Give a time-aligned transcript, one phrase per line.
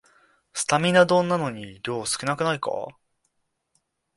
[0.53, 2.71] スタミナ丼なのに量少なくないか